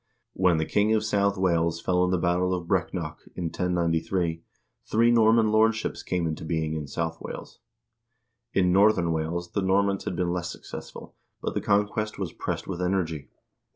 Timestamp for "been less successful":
10.15-11.13